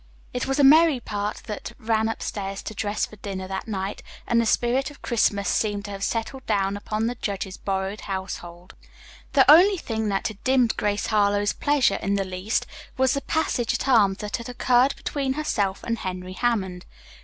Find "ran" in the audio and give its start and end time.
1.77-2.09